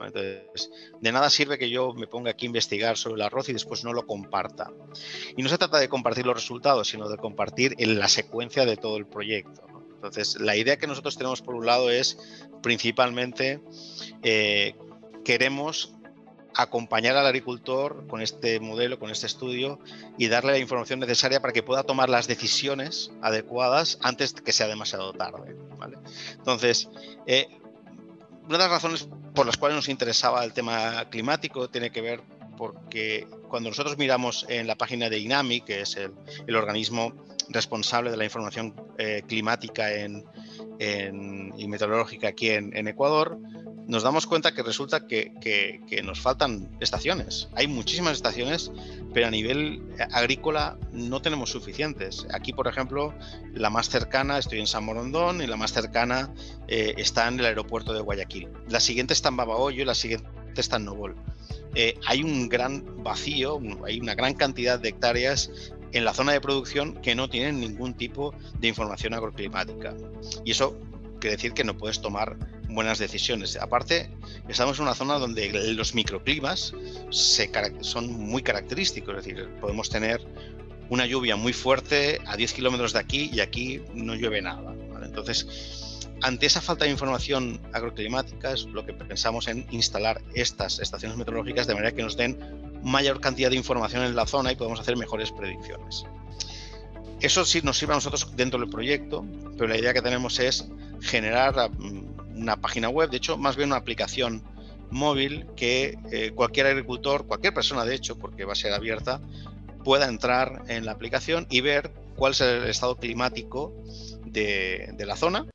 Entonces, 0.00 0.70
de 1.00 1.12
nada 1.12 1.30
sirve 1.30 1.58
que 1.58 1.70
yo 1.70 1.94
me 1.94 2.06
ponga 2.06 2.32
aquí 2.32 2.46
a 2.46 2.48
investigar 2.48 2.96
sobre 2.96 3.16
el 3.16 3.22
arroz 3.22 3.48
y 3.48 3.52
después 3.52 3.84
no 3.84 3.92
lo 3.92 4.06
comparta. 4.06 4.70
Y 5.36 5.42
no 5.42 5.48
se 5.48 5.58
trata 5.58 5.78
de 5.78 5.88
compartir 5.88 6.26
los 6.26 6.34
resultados, 6.34 6.88
sino 6.88 7.08
de 7.08 7.16
compartir 7.16 7.74
en 7.78 7.98
la 7.98 8.08
secuencia 8.08 8.66
de 8.66 8.76
todo 8.76 8.96
el 8.96 9.06
proyecto. 9.06 9.62
Entonces, 9.94 10.40
la 10.40 10.56
idea 10.56 10.78
que 10.78 10.88
nosotros 10.88 11.16
tenemos 11.16 11.42
por 11.42 11.54
un 11.54 11.64
lado 11.64 11.90
es 11.90 12.18
principalmente 12.60 13.60
eh, 14.22 14.74
queremos 15.24 15.94
acompañar 16.56 17.16
al 17.16 17.26
agricultor 17.26 18.06
con 18.06 18.20
este 18.20 18.60
modelo, 18.60 18.98
con 18.98 19.10
este 19.10 19.26
estudio 19.26 19.78
y 20.18 20.28
darle 20.28 20.52
la 20.52 20.58
información 20.58 21.00
necesaria 21.00 21.40
para 21.40 21.52
que 21.52 21.62
pueda 21.62 21.82
tomar 21.82 22.08
las 22.08 22.26
decisiones 22.26 23.10
adecuadas 23.22 23.98
antes 24.02 24.34
de 24.34 24.42
que 24.42 24.52
sea 24.52 24.66
demasiado 24.66 25.12
tarde. 25.12 25.56
Entonces, 26.36 26.88
eh, 27.26 27.48
una 28.44 28.58
de 28.58 28.64
las 28.64 28.70
razones 28.70 29.08
por 29.34 29.46
las 29.46 29.56
cuales 29.56 29.76
nos 29.76 29.88
interesaba 29.88 30.44
el 30.44 30.52
tema 30.52 31.08
climático 31.10 31.68
tiene 31.68 31.90
que 31.90 32.00
ver 32.00 32.22
porque 32.56 33.26
cuando 33.48 33.70
nosotros 33.70 33.96
miramos 33.98 34.46
en 34.48 34.66
la 34.66 34.76
página 34.76 35.08
de 35.08 35.18
INAMI, 35.18 35.62
que 35.62 35.80
es 35.80 35.96
el, 35.96 36.54
organismo 36.54 37.12
responsable 37.48 38.10
de 38.10 38.16
la 38.16 38.24
información 38.24 38.74
eh, 38.98 39.22
climática 39.26 39.88
y 39.96 41.68
meteorológica 41.68 42.28
aquí 42.28 42.50
en 42.50 42.88
Ecuador, 42.88 43.38
nos 43.86 44.02
damos 44.02 44.26
cuenta 44.26 44.54
que 44.54 44.62
resulta 44.62 45.06
que, 45.06 45.32
nos 46.04 46.20
faltan 46.20 46.68
estaciones. 46.80 47.48
Hay 47.54 47.66
muchísimas 47.66 48.14
estaciones, 48.14 48.70
pero 49.12 49.26
a 49.26 49.30
nivel 49.30 49.82
agrícola 50.12 50.78
no 50.92 51.20
tenemos 51.20 51.50
suficientes. 51.50 52.26
Aquí, 52.32 52.52
por 52.52 52.68
ejemplo, 52.68 53.14
la 53.54 53.70
más 53.70 53.88
cercana, 53.88 54.38
estoy 54.38 54.60
en 54.60 54.66
San 54.66 54.84
Morondón, 54.84 55.42
y 55.42 55.46
la 55.46 55.56
más 55.56 55.72
cercana 55.72 56.30
eh, 56.68 56.94
está 56.96 57.28
en 57.28 57.40
el 57.40 57.46
aeropuerto 57.46 57.92
de 57.92 58.00
Guayaquil. 58.00 58.48
La 58.68 58.80
siguiente 58.80 59.12
está 59.12 59.28
en 59.28 59.36
Babahoyo 59.36 59.82
y 59.82 59.84
la 59.84 59.94
siguiente 59.94 60.28
está 60.56 60.76
en 60.76 60.84
Nobol. 60.86 61.16
Eh, 61.74 61.98
hay 62.06 62.22
un 62.22 62.48
gran 62.48 63.02
vacío, 63.02 63.60
hay 63.84 63.98
una 63.98 64.14
gran 64.14 64.34
cantidad 64.34 64.78
de 64.78 64.90
hectáreas 64.90 65.50
en 65.92 66.04
la 66.04 66.14
zona 66.14 66.32
de 66.32 66.40
producción 66.40 66.94
que 67.00 67.14
no 67.14 67.28
tienen 67.28 67.60
ningún 67.60 67.94
tipo 67.94 68.34
de 68.58 68.68
información 68.68 69.14
agroclimática. 69.14 69.94
Y 70.44 70.50
eso 70.52 70.78
quiere 71.20 71.36
decir 71.36 71.52
que 71.52 71.64
no 71.64 71.76
puedes 71.76 72.00
tomar 72.00 72.36
buenas 72.74 72.98
decisiones. 72.98 73.56
Aparte, 73.56 74.10
estamos 74.48 74.78
en 74.78 74.84
una 74.84 74.94
zona 74.94 75.18
donde 75.18 75.50
los 75.74 75.94
microclimas 75.94 76.74
son 77.10 78.12
muy 78.12 78.42
característicos, 78.42 79.16
es 79.18 79.24
decir, 79.24 79.48
podemos 79.60 79.88
tener 79.90 80.20
una 80.88 81.06
lluvia 81.06 81.36
muy 81.36 81.52
fuerte 81.52 82.20
a 82.26 82.36
10 82.36 82.52
kilómetros 82.52 82.92
de 82.92 82.98
aquí 82.98 83.30
y 83.32 83.40
aquí 83.40 83.82
no 83.94 84.14
llueve 84.14 84.42
nada. 84.42 84.74
Entonces, 85.02 85.46
ante 86.22 86.46
esa 86.46 86.60
falta 86.60 86.84
de 86.84 86.90
información 86.90 87.60
agroclimática, 87.72 88.52
es 88.52 88.64
lo 88.66 88.86
que 88.86 88.92
pensamos 88.92 89.48
en 89.48 89.66
instalar 89.70 90.22
estas 90.34 90.78
estaciones 90.78 91.16
meteorológicas 91.16 91.66
de 91.66 91.74
manera 91.74 91.92
que 91.92 92.02
nos 92.02 92.16
den 92.16 92.38
mayor 92.82 93.20
cantidad 93.20 93.50
de 93.50 93.56
información 93.56 94.04
en 94.04 94.14
la 94.14 94.26
zona 94.26 94.52
y 94.52 94.56
podemos 94.56 94.80
hacer 94.80 94.96
mejores 94.96 95.32
predicciones. 95.32 96.04
Eso 97.20 97.44
sí 97.44 97.60
nos 97.62 97.78
sirve 97.78 97.92
a 97.92 97.96
nosotros 97.96 98.28
dentro 98.36 98.58
del 98.58 98.68
proyecto, 98.68 99.24
pero 99.56 99.68
la 99.68 99.78
idea 99.78 99.94
que 99.94 100.02
tenemos 100.02 100.38
es 100.40 100.68
generar 101.00 101.70
una 102.34 102.60
página 102.60 102.88
web, 102.88 103.10
de 103.10 103.18
hecho, 103.18 103.36
más 103.36 103.56
bien 103.56 103.68
una 103.68 103.76
aplicación 103.76 104.42
móvil 104.90 105.46
que 105.56 105.98
eh, 106.10 106.32
cualquier 106.34 106.66
agricultor, 106.66 107.26
cualquier 107.26 107.54
persona 107.54 107.84
de 107.84 107.94
hecho, 107.94 108.18
porque 108.18 108.44
va 108.44 108.52
a 108.52 108.56
ser 108.56 108.72
abierta, 108.72 109.20
pueda 109.84 110.06
entrar 110.06 110.62
en 110.68 110.84
la 110.84 110.92
aplicación 110.92 111.46
y 111.50 111.60
ver 111.60 111.92
cuál 112.16 112.32
es 112.32 112.40
el 112.40 112.64
estado 112.64 112.96
climático 112.96 113.72
de, 114.26 114.94
la 114.98 115.16
zona, 115.16 115.46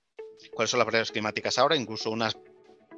cuáles 0.53 0.71
son 0.71 0.79
las 0.79 0.85
variables 0.85 1.11
climáticas 1.11 1.57
ahora, 1.57 1.75
incluso 1.75 2.11
unas 2.11 2.37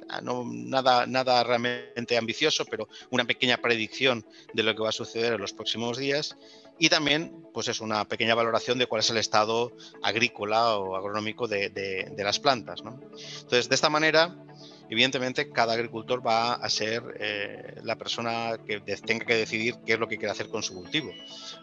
ah, 0.08 0.20
no, 0.22 0.44
nada, 0.46 1.06
nada 1.06 1.44
realmente 1.44 2.16
ambicioso, 2.16 2.64
pero 2.64 2.88
una 3.10 3.24
pequeña 3.24 3.58
predicción 3.58 4.24
de 4.54 4.62
lo 4.62 4.74
que 4.74 4.82
va 4.82 4.88
a 4.88 4.92
suceder 4.92 5.34
en 5.34 5.40
los 5.40 5.52
próximos 5.52 5.98
días 5.98 6.36
y 6.80 6.88
también 6.88 7.46
pues 7.52 7.68
es 7.68 7.80
una 7.80 8.06
pequeña 8.06 8.34
valoración 8.34 8.78
de 8.78 8.86
cuál 8.86 9.00
es 9.00 9.10
el 9.10 9.18
estado 9.18 9.76
agrícola 10.02 10.76
o 10.78 10.96
agronómico 10.96 11.46
de, 11.46 12.12
las 12.16 12.40
plantas. 12.40 12.80
Entonces, 12.80 13.68
de 13.68 13.74
esta 13.74 13.90
manera, 13.90 14.34
evidentemente, 14.88 15.50
cada 15.50 15.74
agricultor 15.74 16.26
va 16.26 16.54
a 16.54 16.68
ser 16.70 17.02
eh, 17.20 17.80
la 17.82 17.96
persona 17.96 18.56
que 18.66 18.80
tenga 18.80 19.26
que 19.26 19.34
decidir 19.34 19.76
qué 19.84 19.94
es 19.94 19.98
lo 19.98 20.08
que 20.08 20.16
quiere 20.16 20.32
hacer 20.32 20.48
con 20.48 20.62
su 20.62 20.74
cultivo, 20.74 21.12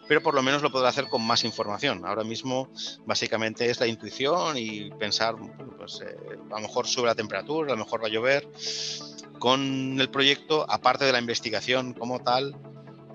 pero 0.06 0.22
por 0.22 0.34
lo 0.34 0.42
menos 0.42 0.62
lo 0.62 0.70
podrá 0.70 0.90
hacer 0.90 1.08
con 1.08 1.26
más 1.26 1.42
información. 1.42 2.06
Ahora 2.06 2.22
mismo, 2.22 2.70
básicamente, 3.04 3.68
es 3.68 3.80
la 3.80 3.88
intuición 3.88 4.56
y 4.56 4.90
pensar, 4.90 5.34
pues 5.78 6.00
eh, 6.00 6.16
a 6.52 6.60
lo 6.60 6.60
mejor 6.60 6.86
sube 6.86 7.06
la 7.06 7.16
temperatura, 7.16 7.72
a 7.72 7.76
lo 7.76 7.84
mejor 7.84 8.02
va 8.02 8.06
a 8.06 8.10
llover. 8.10 8.48
Con 9.40 10.00
el 10.00 10.10
proyecto, 10.10 10.66
aparte 10.68 11.04
de 11.04 11.12
la 11.12 11.20
investigación 11.20 11.92
como 11.92 12.20
tal, 12.20 12.56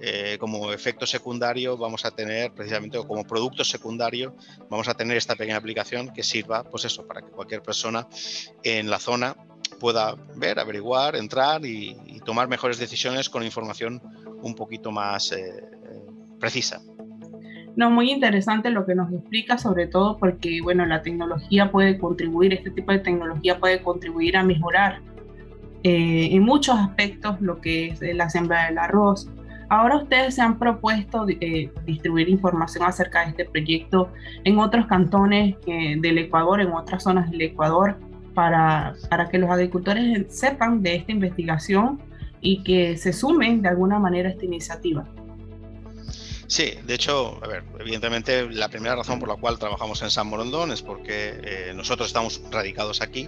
eh, 0.06 0.38
como 0.38 0.74
efecto 0.74 1.06
secundario 1.06 1.78
vamos 1.78 2.04
a 2.04 2.12
tener 2.12 2.52
precisamente 2.52 2.98
o 2.98 3.08
como 3.08 3.24
producto 3.24 3.64
secundario 3.64 4.36
vamos 4.70 4.90
a 4.90 4.96
tener 4.96 5.16
esta 5.16 5.34
pequeña 5.34 5.56
aplicación 5.56 6.12
que 6.14 6.24
sirva 6.24 6.66
pues 6.66 6.84
eso 6.84 7.08
para 7.08 7.22
que 7.22 7.32
cualquier 7.32 7.62
persona 7.62 8.06
en 8.64 8.90
la 8.90 9.00
zona 9.00 9.34
pueda 9.80 10.16
ver, 10.36 10.60
averiguar, 10.60 11.16
entrar 11.16 11.66
y, 11.66 12.20
tomar 12.26 12.50
mejores 12.50 12.80
decisiones 12.80 13.30
con 13.30 13.44
información 13.44 14.02
un 14.42 14.56
poquito 14.56 14.92
más 14.92 15.32
eh, 15.32 15.64
precisa. 16.40 16.82
No, 17.76 17.90
muy 17.90 18.12
interesante 18.12 18.70
lo 18.70 18.86
que 18.86 18.96
nos 18.96 19.12
explica, 19.12 19.58
sobre 19.58 19.88
todo 19.88 20.18
porque, 20.18 20.60
bueno, 20.62 20.86
la 20.86 21.02
tecnología 21.02 21.72
puede 21.72 21.98
contribuir, 21.98 22.54
este 22.54 22.72
tipo 22.72 22.92
de 22.92 23.00
tecnología 23.00 23.60
puede 23.60 23.82
contribuir 23.82 24.38
a 24.38 24.44
mejorar 24.44 25.02
eh, 25.84 26.30
en 26.32 26.44
muchos 26.44 26.78
aspectos 26.78 27.42
lo 27.42 27.60
que 27.60 27.88
es 27.88 28.02
la 28.16 28.30
siembra 28.30 28.68
del 28.68 28.78
arroz. 28.78 29.28
Ahora 29.74 29.98
ustedes 29.98 30.36
se 30.36 30.42
han 30.44 30.60
propuesto 30.60 31.26
eh, 31.28 31.72
distribuir 31.84 32.30
información 32.30 32.84
acerca 32.84 33.22
de 33.24 33.32
este 33.32 33.46
proyecto 33.46 34.08
en 34.44 34.60
otros 34.60 34.86
cantones 34.86 35.56
eh, 35.66 35.96
del 36.00 36.20
Ecuador, 36.20 36.62
en 36.62 36.72
otras 36.72 37.02
zonas 37.02 37.32
del 37.32 37.42
Ecuador, 37.42 37.98
para, 38.36 38.94
para 39.10 39.30
que 39.30 39.40
los 39.40 39.50
agricultores 39.50 40.28
sepan 40.30 40.84
de 40.84 40.98
esta 40.98 41.12
investigación 41.12 42.00
y 42.40 42.62
que 42.62 42.98
se 42.98 43.14
sumen 43.14 43.64
de 43.64 43.70
alguna 43.70 43.98
manera 43.98 44.30
a 44.30 44.34
esta 44.34 44.46
iniciativa. 44.46 45.08
Sí, 46.46 46.74
de 46.86 46.94
hecho, 46.94 47.40
a 47.44 47.48
ver, 47.48 47.64
evidentemente 47.80 48.48
la 48.52 48.70
primera 48.70 48.96
razón 48.96 49.20
por 49.20 49.28
la 49.28 49.38
cual 49.38 49.58
trabajamos 49.58 50.04
en 50.04 50.12
San 50.12 50.28
Morondón 50.28 50.72
es 50.72 50.84
porque 50.84 51.42
eh, 51.44 51.74
nosotros 51.76 52.10
estamos 52.10 52.44
radicados 52.52 53.02
aquí 53.02 53.28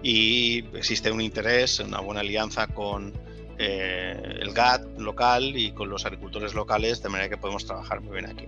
y 0.00 0.64
existe 0.76 1.10
un 1.10 1.20
interés, 1.20 1.80
una 1.80 1.98
buena 1.98 2.20
alianza 2.20 2.68
con 2.68 3.12
eh, 3.58 4.38
el 4.40 4.52
GAT 4.52 4.98
local 4.98 5.56
y 5.56 5.72
con 5.72 5.88
los 5.88 6.04
agricultores 6.04 6.54
locales, 6.54 7.02
de 7.02 7.08
manera 7.08 7.28
que 7.28 7.36
podemos 7.36 7.66
trabajar 7.66 8.00
muy 8.00 8.12
bien 8.12 8.26
aquí. 8.26 8.46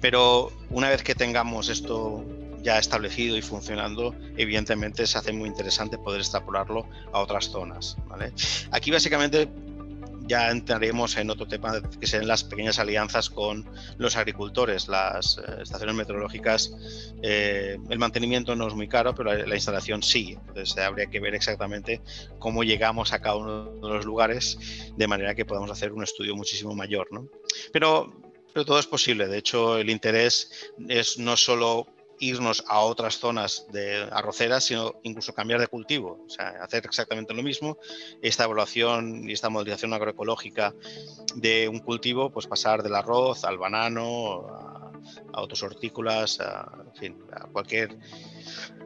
Pero 0.00 0.50
una 0.70 0.88
vez 0.88 1.02
que 1.02 1.14
tengamos 1.14 1.68
esto 1.68 2.24
ya 2.62 2.78
establecido 2.78 3.36
y 3.36 3.42
funcionando, 3.42 4.14
evidentemente 4.36 5.06
se 5.06 5.18
hace 5.18 5.32
muy 5.32 5.48
interesante 5.48 5.98
poder 5.98 6.20
extrapolarlo 6.20 6.86
a 7.12 7.20
otras 7.20 7.46
zonas. 7.46 7.96
¿vale? 8.06 8.32
Aquí 8.70 8.90
básicamente 8.90 9.48
ya 10.30 10.48
entraremos 10.52 11.16
en 11.16 11.28
otro 11.28 11.48
tema 11.48 11.82
que 12.00 12.06
son 12.06 12.28
las 12.28 12.44
pequeñas 12.44 12.78
alianzas 12.78 13.28
con 13.30 13.68
los 13.98 14.16
agricultores, 14.16 14.86
las 14.86 15.38
eh, 15.38 15.62
estaciones 15.62 15.96
meteorológicas. 15.96 16.72
Eh, 17.20 17.76
el 17.88 17.98
mantenimiento 17.98 18.54
no 18.54 18.68
es 18.68 18.74
muy 18.74 18.86
caro, 18.86 19.12
pero 19.12 19.34
la, 19.34 19.54
instalación 19.56 20.04
sí. 20.04 20.38
Entonces 20.46 20.78
habría 20.78 21.06
que 21.06 21.18
ver 21.18 21.34
exactamente 21.34 22.00
cómo 22.38 22.62
llegamos 22.62 23.12
a 23.12 23.20
cada 23.20 23.34
uno 23.34 23.72
de 23.72 23.88
los 23.88 24.04
lugares 24.04 24.56
de 24.96 25.08
manera 25.08 25.34
que 25.34 25.44
podamos 25.44 25.68
hacer 25.68 25.92
un 25.92 26.04
estudio 26.04 26.36
muchísimo 26.36 26.76
mayor. 26.76 27.08
¿no? 27.10 27.28
Pero, 27.72 28.12
pero 28.54 28.64
todo 28.64 28.78
es 28.78 28.86
posible. 28.86 29.26
De 29.26 29.38
hecho, 29.38 29.78
el 29.78 29.90
interés 29.90 30.70
es 30.88 31.18
no 31.18 31.36
solo 31.36 31.88
irnos 32.20 32.62
a 32.68 32.80
otras 32.80 33.18
zonas 33.18 33.66
de 33.72 34.06
arroceras, 34.12 34.64
sino 34.64 34.94
incluso 35.02 35.34
cambiar 35.34 35.58
de 35.58 35.66
cultivo, 35.66 36.24
o 36.26 36.30
sea, 36.30 36.50
hacer 36.62 36.84
exactamente 36.84 37.34
lo 37.34 37.42
mismo. 37.42 37.78
Esta 38.22 38.44
evaluación 38.44 39.28
y 39.28 39.32
esta 39.32 39.48
modelización 39.48 39.94
agroecológica 39.94 40.74
de 41.34 41.68
un 41.68 41.80
cultivo, 41.80 42.30
pues 42.30 42.46
pasar 42.46 42.82
del 42.82 42.94
arroz 42.94 43.44
al 43.44 43.58
banano, 43.58 44.46
a, 45.32 45.40
otros 45.40 45.62
hortícolas, 45.62 46.40
a, 46.40 46.70
en 46.86 46.94
fin, 46.94 47.18
a 47.32 47.46
cualquier, 47.46 47.96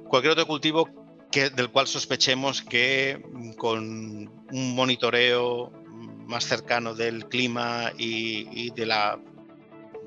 otro 0.09 0.47
cultivo 0.47 0.89
que, 1.31 1.51
del 1.51 1.71
cual 1.71 1.89
sospechemos 1.89 2.63
que 2.63 3.21
con 3.59 4.29
un 4.53 4.75
monitoreo 4.77 5.73
más 6.27 6.45
cercano 6.45 6.95
del 6.95 7.29
clima 7.29 7.93
y 7.99 8.71
de 8.71 8.87
la 8.87 9.19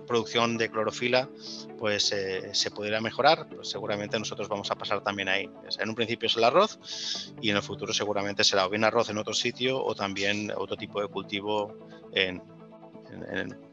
producción 0.07 0.57
de 0.57 0.69
clorofila 0.69 1.29
pues 1.77 2.11
eh, 2.11 2.49
se 2.53 2.71
pudiera 2.71 2.99
mejorar, 3.01 3.47
pues 3.53 3.69
seguramente 3.69 4.17
nosotros 4.17 4.49
vamos 4.49 4.71
a 4.71 4.75
pasar 4.75 5.03
también 5.03 5.29
ahí. 5.29 5.49
en 5.79 5.89
un 5.89 5.95
principio 5.95 6.27
es 6.27 6.35
el 6.37 6.43
arroz 6.43 7.33
y 7.41 7.51
en 7.51 7.57
el 7.57 7.61
futuro 7.61 7.93
seguramente 7.93 8.43
será 8.43 8.65
o 8.65 8.69
bien 8.69 8.83
arroz 8.83 9.09
en 9.09 9.17
otro 9.17 9.33
sitio 9.33 9.83
o 9.83 9.93
también 9.93 10.51
otro 10.55 10.75
tipo 10.75 11.01
de 11.01 11.07
cultivo 11.07 11.77
en, 12.13 12.41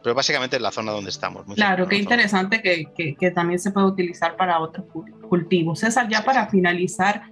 pero 0.03 0.15
básicamente 0.15 0.57
en 0.57 0.63
la 0.63 0.71
zona 0.71 0.93
donde 0.93 1.11
estamos. 1.11 1.45
Claro, 1.55 1.89
qué 1.89 1.97
interesante 1.97 2.63
que, 2.63 2.87
que, 2.95 3.31
también 3.31 3.59
se 3.59 3.73
puede 3.73 3.87
utilizar 3.87 4.37
para 4.37 4.61
otros 4.61 4.87
cultivos. 5.29 5.81
César, 5.81 6.09
ya 6.09 6.25
para 6.25 6.47
finalizar, 6.49 7.25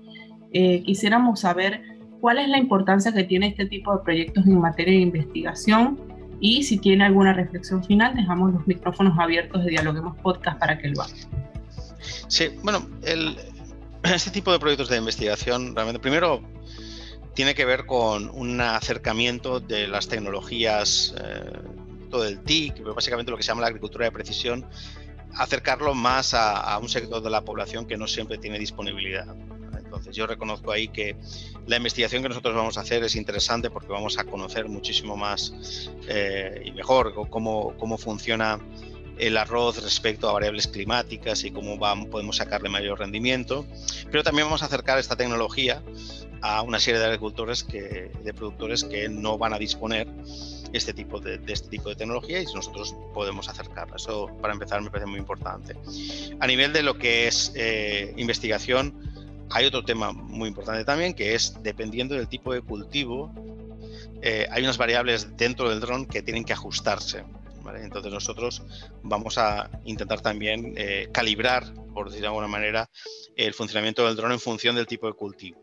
eh, 0.52 0.82
quisiéramos 0.82 1.40
saber 1.40 1.82
cuál 2.20 2.38
es 2.38 2.48
la 2.48 2.58
importancia 2.58 3.12
que 3.12 3.24
tiene 3.24 3.48
este 3.48 3.66
tipo 3.66 3.96
de 3.96 4.02
proyectos 4.02 4.46
en 4.46 4.58
materia 4.58 4.94
de 4.94 5.00
investigación 5.00 6.11
y 6.42 6.64
si 6.64 6.76
tiene 6.76 7.04
alguna 7.04 7.32
reflexión 7.32 7.84
final, 7.84 8.16
dejamos 8.16 8.52
los 8.52 8.66
micrófonos 8.66 9.16
abiertos 9.16 9.64
de 9.64 9.70
Dialoguemos 9.70 10.16
Podcast 10.18 10.58
para 10.58 10.76
que 10.76 10.88
lo 10.88 11.00
haga. 11.00 11.14
Sí, 12.26 12.48
bueno, 12.64 12.84
el, 13.04 13.36
este 14.02 14.32
tipo 14.32 14.50
de 14.50 14.58
proyectos 14.58 14.88
de 14.88 14.96
investigación 14.96 15.72
realmente, 15.76 16.00
primero, 16.00 16.42
tiene 17.34 17.54
que 17.54 17.64
ver 17.64 17.86
con 17.86 18.28
un 18.34 18.60
acercamiento 18.60 19.60
de 19.60 19.86
las 19.86 20.08
tecnologías, 20.08 21.14
eh, 21.22 21.52
todo 22.10 22.26
el 22.26 22.40
TIC, 22.40 22.82
básicamente 22.92 23.30
lo 23.30 23.36
que 23.36 23.44
se 23.44 23.48
llama 23.48 23.60
la 23.60 23.68
agricultura 23.68 24.06
de 24.06 24.10
precisión, 24.10 24.66
acercarlo 25.36 25.94
más 25.94 26.34
a, 26.34 26.58
a 26.58 26.78
un 26.78 26.88
sector 26.88 27.22
de 27.22 27.30
la 27.30 27.42
población 27.42 27.86
que 27.86 27.96
no 27.96 28.08
siempre 28.08 28.36
tiene 28.36 28.58
disponibilidad. 28.58 29.32
Entonces 29.78 30.16
yo 30.16 30.26
reconozco 30.26 30.72
ahí 30.72 30.88
que 30.88 31.16
la 31.66 31.76
investigación 31.76 32.22
que 32.22 32.28
nosotros 32.28 32.54
vamos 32.54 32.76
a 32.78 32.80
hacer 32.80 33.04
es 33.04 33.16
interesante 33.16 33.70
porque 33.70 33.88
vamos 33.88 34.18
a 34.18 34.24
conocer 34.24 34.68
muchísimo 34.68 35.16
más 35.16 35.90
eh, 36.08 36.62
y 36.64 36.72
mejor 36.72 37.14
cómo, 37.30 37.74
cómo 37.78 37.98
funciona 37.98 38.58
el 39.18 39.36
arroz 39.36 39.82
respecto 39.82 40.28
a 40.28 40.32
variables 40.32 40.66
climáticas 40.66 41.44
y 41.44 41.50
cómo 41.50 41.78
podemos 42.10 42.36
sacarle 42.36 42.68
mayor 42.68 42.98
rendimiento, 42.98 43.66
pero 44.10 44.22
también 44.22 44.46
vamos 44.46 44.62
a 44.62 44.66
acercar 44.66 44.98
esta 44.98 45.16
tecnología 45.16 45.82
a 46.40 46.62
una 46.62 46.80
serie 46.80 46.98
de 46.98 47.06
agricultores 47.06 47.66
de 47.68 48.34
productores 48.34 48.82
que 48.82 49.08
no 49.08 49.38
van 49.38 49.52
a 49.52 49.58
disponer 49.58 50.08
este 50.72 50.92
tipo 50.92 51.20
de, 51.20 51.40
este 51.46 51.68
tipo 51.68 51.88
de 51.88 51.94
tecnología 51.94 52.40
y 52.40 52.46
nosotros 52.46 52.96
podemos 53.14 53.48
acercarla. 53.48 53.96
Eso 53.96 54.28
para 54.40 54.54
empezar 54.54 54.80
me 54.82 54.90
parece 54.90 55.06
muy 55.06 55.18
importante. 55.18 55.76
A 56.40 56.46
nivel 56.46 56.72
de 56.72 56.82
lo 56.82 56.98
que 56.98 57.28
es 57.28 57.52
eh, 57.54 58.12
investigación, 58.16 59.11
hay 59.52 59.66
otro 59.66 59.84
tema 59.84 60.12
muy 60.12 60.48
importante 60.48 60.84
también, 60.84 61.14
que 61.14 61.34
es 61.34 61.54
dependiendo 61.62 62.14
del 62.14 62.28
tipo 62.28 62.52
de 62.52 62.60
cultivo, 62.60 63.32
eh, 64.22 64.46
hay 64.50 64.62
unas 64.62 64.78
variables 64.78 65.36
dentro 65.36 65.68
del 65.68 65.80
dron 65.80 66.06
que 66.06 66.22
tienen 66.22 66.44
que 66.44 66.52
ajustarse. 66.52 67.24
Entonces 67.80 68.12
nosotros 68.12 68.62
vamos 69.02 69.38
a 69.38 69.70
intentar 69.84 70.20
también 70.20 70.74
eh, 70.76 71.08
calibrar, 71.12 71.72
por 71.94 72.08
decir 72.08 72.20
de 72.20 72.26
alguna 72.26 72.48
manera, 72.48 72.90
el 73.36 73.54
funcionamiento 73.54 74.06
del 74.06 74.16
dron 74.16 74.32
en 74.32 74.40
función 74.40 74.74
del 74.76 74.86
tipo 74.86 75.06
de 75.06 75.14
cultivo. 75.14 75.60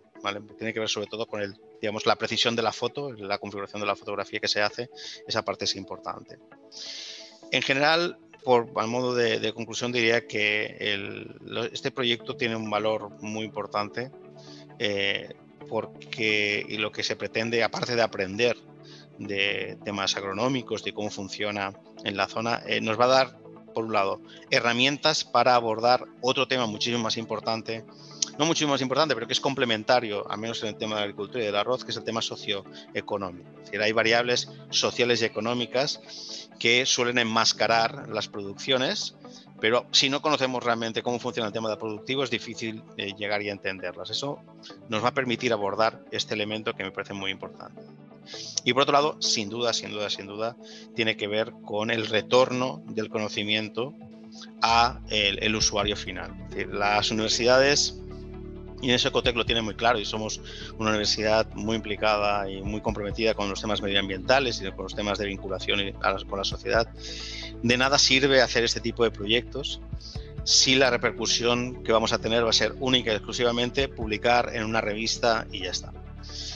Tiene 0.58 0.74
que 0.74 0.80
ver 0.80 0.90
sobre 0.90 1.08
todo 1.08 1.28
con 1.28 1.42
el, 1.42 1.56
digamos, 1.82 2.06
la 2.06 2.16
precisión 2.16 2.56
de 2.56 2.62
la 2.62 2.72
foto, 2.72 3.12
la 3.14 3.38
configuración 3.38 3.82
de 3.82 3.88
la 3.88 3.96
fotografía 3.96 4.40
que 4.40 4.48
se 4.48 4.62
hace, 4.62 4.90
esa 5.28 5.44
parte 5.44 5.66
es 5.66 5.76
importante. 5.76 6.40
En 7.52 7.62
general, 7.62 8.18
por 8.44 8.72
al 8.76 8.88
modo 8.88 9.14
de, 9.16 9.54
conclusión 9.54 9.92
diría 9.92 10.28
que 10.28 11.38
este 11.72 11.92
proyecto 11.92 12.36
tiene 12.36 12.56
un 12.56 12.70
valor 12.70 13.12
muy 13.22 13.46
importante 13.46 14.12
eh, 14.80 15.36
porque 15.68 16.66
y 16.68 16.78
lo 16.78 16.92
que 16.92 17.04
se 17.04 17.16
pretende, 17.16 17.64
aparte 17.64 17.96
de 17.96 18.02
aprender 18.02 18.58
de 19.18 19.78
temas 19.84 20.16
agronómicos, 20.16 20.84
de 20.84 20.94
cómo 20.94 21.10
funciona 21.10 21.74
en 22.04 22.16
la 22.18 22.28
zona, 22.28 22.62
eh, 22.66 22.82
nos 22.82 23.00
va 23.00 23.06
a 23.06 23.08
dar, 23.10 23.38
por 23.74 23.86
un 23.86 23.94
lado, 23.94 24.22
herramientas 24.50 25.24
para 25.26 25.56
abordar 25.56 26.06
otro 26.22 26.48
tema 26.48 26.66
muchísimo 26.66 27.04
más 27.04 27.18
importante 27.18 27.84
no 28.40 28.46
mucho 28.46 28.66
más 28.70 28.82
importante, 28.82 29.14
pero 29.14 29.28
que 29.28 29.34
es 29.34 29.42
complementario, 29.42 30.26
al 30.32 30.40
menos 30.40 30.64
en 30.64 30.70
el 30.70 30.76
tema 30.76 30.96
de 30.96 31.02
la 31.02 31.04
agricultura 31.04 31.44
y 31.44 31.46
del 31.48 31.58
arroz, 31.58 31.84
que 31.84 31.92
es 31.92 31.98
el 31.98 32.06
tema 32.06 32.22
socioeconómico. 32.22 33.50
Es 33.60 33.66
decir, 33.66 33.82
hay 33.82 33.92
variables 33.92 34.50
sociales 34.70 35.22
y 35.22 35.26
económicas 35.26 36.48
que 36.58 36.86
suelen 36.86 37.18
enmascarar 37.18 38.08
las 38.08 38.30
producciones, 38.30 39.18
pero 39.60 39.88
si 39.92 40.10
no 40.10 40.22
conocemos 40.22 40.64
realmente 40.64 41.04
cómo 41.04 41.20
funciona 41.20 41.48
el 41.48 41.54
tema 41.54 41.70
de 41.70 41.76
productivo, 41.76 42.24
es 42.24 42.30
difícil 42.30 42.82
eh, 42.96 43.14
llegar 43.18 43.42
y 43.42 43.50
entenderlas. 43.50 44.10
Eso 44.10 44.40
nos 44.88 45.04
va 45.04 45.10
a 45.10 45.14
permitir 45.14 45.52
abordar 45.52 46.06
este 46.12 46.34
elemento 46.34 46.74
que 46.74 46.86
me 46.86 46.92
parece 46.92 47.14
muy 47.14 47.32
importante. 47.32 47.82
Y 48.64 48.72
por 48.72 48.84
otro 48.84 48.94
lado, 48.94 49.22
sin 49.22 49.50
duda, 49.50 49.74
sin 49.74 49.92
duda, 49.92 50.10
sin 50.10 50.28
duda, 50.28 50.56
tiene 50.96 51.18
que 51.18 51.28
ver 51.28 51.52
con 51.66 51.92
el 51.92 52.08
retorno 52.08 52.82
del 52.86 53.10
conocimiento 53.10 53.94
a 54.62 55.02
el, 55.10 55.54
usuario 55.56 55.98
final. 55.98 56.34
las 56.72 57.12
universidades 57.12 58.00
y 58.82 58.90
en 58.90 58.96
eso 58.96 59.10
Ecotec 59.10 59.36
lo 59.36 59.46
tiene 59.46 59.62
muy 59.62 59.76
claro 59.76 60.00
y 60.00 60.06
somos 60.06 60.42
una 60.78 60.90
universidad 60.90 61.48
muy 61.54 61.76
implicada 61.76 62.50
y 62.50 62.62
muy 62.62 62.82
comprometida 62.82 63.34
con 63.34 63.50
los 63.50 63.62
temas 63.62 63.82
medioambientales 63.82 64.62
y 64.62 64.72
con 64.72 64.84
los 64.84 64.96
temas 64.96 65.18
de 65.18 65.26
vinculación 65.26 65.80
con 66.28 66.40
la 66.40 66.46
sociedad. 66.46 66.88
De 67.62 67.78
nada 67.78 67.98
sirve 67.98 68.42
hacer 68.42 68.64
este 68.64 68.80
tipo 68.80 69.04
de 69.04 69.12
proyectos 69.12 69.82
si 70.44 70.76
la 70.76 70.90
repercusión 70.90 71.84
que 71.84 71.92
vamos 71.92 72.14
a 72.14 72.20
tener 72.20 72.46
va 72.46 72.50
a 72.50 72.54
ser 72.54 72.74
única 72.80 73.12
y 73.12 73.16
exclusivamente 73.16 73.88
publicar 73.88 74.52
en 74.56 74.64
una 74.64 74.82
revista 74.82 75.46
y 75.52 75.64
ya 75.64 75.72
está. 75.72 75.94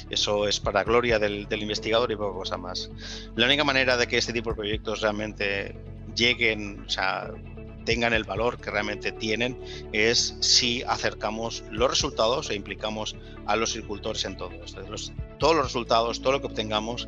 eso 0.09 0.47
es 0.47 0.59
para 0.59 0.83
gloria 0.83 1.19
del, 1.19 1.47
investigador 1.51 2.11
y 2.11 2.15
poco 2.15 2.39
cosa 2.39 2.57
más. 2.57 2.89
La 3.35 3.45
única 3.45 3.63
manera 3.63 3.97
de 3.97 4.07
que 4.07 4.17
este 4.17 4.33
tipo 4.33 4.49
de 4.49 4.55
proyectos 4.55 5.01
realmente 5.01 5.75
lleguen, 6.15 6.83
o 6.85 6.89
sea, 6.89 7.31
tengan 7.83 8.13
el 8.13 8.23
valor 8.23 8.59
que 8.59 8.71
realmente 8.71 9.11
tienen 9.11 9.59
es 9.91 10.35
si 10.39 10.83
acercamos 10.83 11.63
los 11.71 11.89
resultados 11.89 12.49
e 12.49 12.55
implicamos 12.55 13.15
a 13.45 13.55
los 13.55 13.71
agricultores 13.71 14.25
en 14.25 14.37
todo 14.37 14.51
esto. 14.63 14.81
todos 15.39 15.55
los 15.55 15.65
resultados, 15.65 16.21
todo 16.21 16.33
lo 16.33 16.41
que 16.41 16.47
obtengamos, 16.47 17.07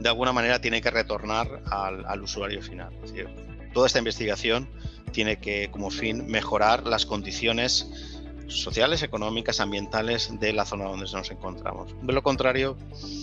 de 0.00 0.08
alguna 0.08 0.32
manera 0.32 0.60
tiene 0.60 0.80
que 0.80 0.90
retornar 0.90 1.62
al, 1.70 2.22
usuario 2.22 2.62
final. 2.62 2.92
Es 3.04 3.12
decir, 3.12 3.28
toda 3.72 3.86
esta 3.86 3.98
investigación 3.98 4.68
tiene 5.12 5.38
que, 5.38 5.70
como 5.70 5.90
fin, 5.90 6.26
mejorar 6.26 6.86
las 6.86 7.06
condiciones 7.06 7.90
sociales, 8.48 9.02
económicas, 9.02 9.60
ambientales 9.60 10.30
de 10.38 10.52
la 10.52 10.64
zona 10.64 10.84
donde 10.84 11.06
nos 11.10 11.30
encontramos. 11.30 11.94
De 12.02 12.12
lo 12.12 12.22
contrario, 12.22 12.76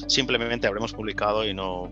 simplemente 0.08 0.68
habremos 0.68 0.94
publicado 0.94 1.46
y 1.48 1.54
no, 1.54 1.92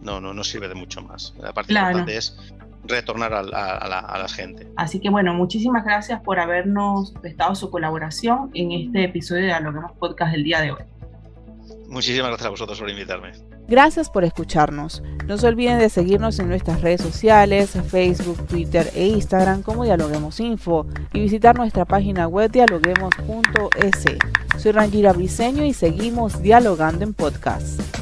no, 0.00 0.20
no, 0.20 0.34
no 0.34 0.44
sirve 0.44 0.68
de 0.68 0.74
mucho 0.74 1.02
más. 1.02 1.34
La 1.38 1.52
parte 1.52 1.72
importante 1.72 2.16
es 2.16 2.36
retornar 2.84 3.32
a 3.32 3.42
la, 3.42 4.28
gente. 4.28 4.66
Así 4.76 5.00
que 5.00 5.10
bueno, 5.10 5.34
muchísimas 5.34 5.84
gracias 5.84 6.20
por 6.20 6.38
habernos 6.38 7.12
prestado 7.20 7.54
su 7.54 7.70
colaboración 7.70 8.50
en 8.54 8.72
este 8.72 9.04
episodio 9.04 9.42
de 9.42 9.48
Dialoguemos 9.48 9.92
Podcast 9.92 10.32
del 10.32 10.44
día 10.44 10.60
de 10.60 10.72
hoy. 10.72 10.82
Muchísimas 11.88 12.28
gracias 12.28 12.46
a 12.46 12.50
vosotros 12.50 12.80
por 12.80 12.88
invitarme. 12.88 13.32
Gracias 13.68 14.10
por 14.10 14.24
escucarnos. 14.24 15.02
No 15.26 15.38
se 15.38 15.46
olviden 15.46 15.78
de 15.78 15.88
seguirnos 15.88 16.38
en 16.38 16.48
nuestras 16.48 16.80
redes 16.80 17.00
sociales, 17.00 17.76
Facebook, 17.88 18.46
Twitter 18.46 18.90
e 18.94 19.06
Instagram 19.06 19.62
como 19.62 19.84
Dialoguemos 19.84 20.40
Info 20.40 20.86
y 21.12 21.20
visitar 21.20 21.56
nuestra 21.56 21.84
página 21.84 22.26
web 22.26 22.50
dialoguemos.es. 22.50 24.04
Soy 24.58 24.72
Rangira 24.72 25.12
Briseño 25.12 25.64
y 25.64 25.72
seguimos 25.72 26.42
dialogando 26.42 27.04
en 27.04 27.14
podcast. 27.14 28.01